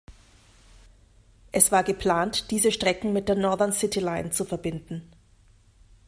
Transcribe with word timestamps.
Es 1.51 1.71
war 1.71 1.83
geplant, 1.83 2.49
diese 2.49 2.71
Strecken 2.71 3.13
mit 3.13 3.27
der 3.29 3.35
Northern 3.35 3.71
City 3.71 3.99
Line 3.99 4.31
zu 4.31 4.45
verbinden. 4.45 5.03